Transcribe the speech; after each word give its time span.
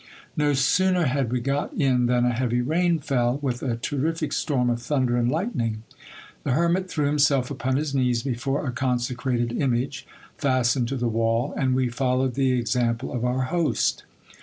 No 0.35 0.53
sooner 0.53 1.05
had 1.05 1.31
we 1.31 1.39
got 1.39 1.73
in 1.73 2.07
than 2.07 2.25
a 2.25 2.33
heavy 2.33 2.59
rain 2.59 2.97
fell, 2.97 3.37
with 3.39 3.61
a 3.61 3.75
terrific 3.77 4.33
storm 4.33 4.71
of 4.71 4.81
thun 4.81 5.05
der 5.05 5.15
and 5.15 5.29
lightning. 5.29 5.83
The 6.43 6.53
hermit 6.53 6.89
threw 6.89 7.05
himself 7.05 7.51
upon 7.51 7.75
his 7.75 7.93
knees 7.93 8.23
before 8.23 8.65
a 8.65 8.71
consecrated 8.71 9.51
image, 9.51 10.07
fastened 10.39 10.87
to 10.87 10.95
the 10.97 11.07
wall, 11.07 11.53
and 11.55 11.75
we 11.75 11.87
followed 11.87 12.33
the 12.33 12.53
example 12.53 13.13
of 13.13 13.23
our 13.23 13.43
host. 13.43 14.01